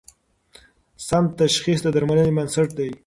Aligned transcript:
سم 1.07 1.23
تشخیص 1.39 1.79
د 1.83 1.87
درملنې 1.95 2.31
بنسټ 2.37 2.69
دی. 2.77 2.89